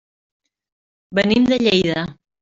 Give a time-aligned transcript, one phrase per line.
[1.19, 2.07] Venim de Lleida.